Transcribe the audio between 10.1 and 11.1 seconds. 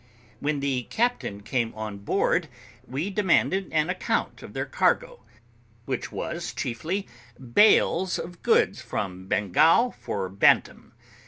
Bantam.